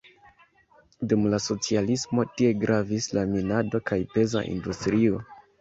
Dum 1.11 1.27
la 1.33 1.39
socialismo 1.49 2.25
tie 2.39 2.55
gravis 2.65 3.11
la 3.19 3.27
minado 3.35 3.83
kaj 3.91 4.03
peza 4.17 4.45
industrio. 4.57 5.25